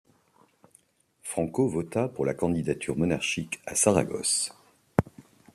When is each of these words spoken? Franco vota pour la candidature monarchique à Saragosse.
Franco 1.21 1.69
vota 1.69 2.07
pour 2.07 2.25
la 2.25 2.33
candidature 2.33 2.97
monarchique 2.97 3.61
à 3.67 3.75
Saragosse. 3.75 4.51